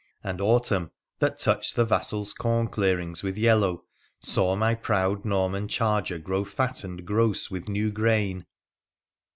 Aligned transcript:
And 0.23 0.41
autumn, 0.41 0.89
that 1.19 1.37
touched 1.37 1.75
the 1.75 1.85
vassals' 1.85 2.33
corn 2.33 2.69
clearings 2.69 3.21
with 3.21 3.37
yellow, 3.37 3.83
saw 4.19 4.55
my 4.55 4.73
proud 4.73 5.25
Norman 5.25 5.67
charger 5.67 6.17
grow 6.17 6.43
fat 6.43 6.83
and 6.83 7.05
gross 7.05 7.51
with 7.51 7.69
new 7.69 7.91
grain. 7.91 8.47